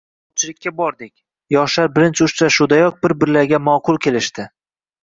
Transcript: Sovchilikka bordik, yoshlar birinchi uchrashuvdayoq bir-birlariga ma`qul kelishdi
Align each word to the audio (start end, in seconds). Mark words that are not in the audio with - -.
Sovchilikka 0.37 0.71
bordik, 0.79 1.11
yoshlar 1.57 1.91
birinchi 1.99 2.27
uchrashuvdayoq 2.29 2.99
bir-birlariga 3.05 3.65
ma`qul 3.71 4.07
kelishdi 4.09 4.51